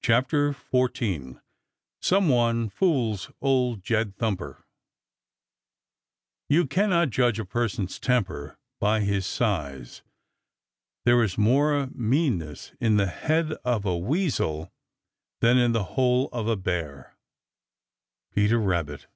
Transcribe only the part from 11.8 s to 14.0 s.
meanness in the head of a